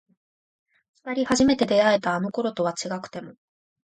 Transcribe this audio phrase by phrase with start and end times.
[1.03, 3.35] 二人初めて出会えたあの頃とは違くても